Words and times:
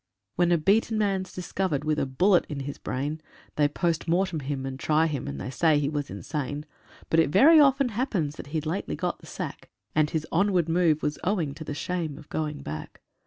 When 0.35 0.51
a 0.51 0.57
beaten 0.57 0.97
man's 0.97 1.31
discovered 1.31 1.83
with 1.83 1.99
a 1.99 2.07
bullet 2.07 2.47
in 2.49 2.61
his 2.61 2.79
brain, 2.79 3.21
They 3.55 3.67
POST 3.67 4.07
MORTEM 4.07 4.39
him, 4.39 4.65
and 4.65 4.79
try 4.79 5.05
him, 5.05 5.27
and 5.27 5.39
they 5.39 5.51
say 5.51 5.77
he 5.77 5.89
was 5.89 6.09
insane; 6.09 6.65
But 7.11 7.19
it 7.19 7.29
very 7.29 7.59
often 7.59 7.89
happens 7.89 8.37
that 8.37 8.47
he'd 8.47 8.65
lately 8.65 8.95
got 8.95 9.19
the 9.19 9.27
sack, 9.27 9.69
And 9.93 10.09
his 10.09 10.25
onward 10.31 10.67
move 10.67 11.03
was 11.03 11.19
owing 11.23 11.53
to 11.53 11.63
the 11.63 11.75
shame 11.75 12.17
of 12.17 12.29
going 12.29 12.63
back. 12.63 13.01